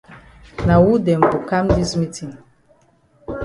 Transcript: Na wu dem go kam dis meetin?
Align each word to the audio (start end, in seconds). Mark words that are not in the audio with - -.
Na 0.67 0.75
wu 0.83 0.91
dem 1.05 1.21
go 1.31 1.37
kam 1.49 1.65
dis 1.75 1.91
meetin? 1.99 2.31